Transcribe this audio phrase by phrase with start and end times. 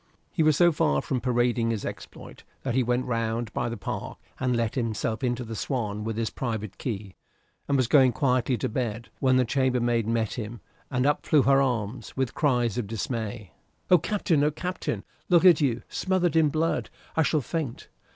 [0.31, 4.17] He was so far from parading his exploit that he went round by the park
[4.39, 7.13] and let himself into the "Swan" with his private key,
[7.67, 10.59] and was going quietly to bed, when the chambermaid met him,
[10.89, 13.51] and up flew her arms, with cries of dismay.
[13.91, 14.49] "Oh, Captain!
[14.53, 15.03] Captain!
[15.29, 16.89] Look at you smothered in blood!
[17.15, 17.87] I shall faint."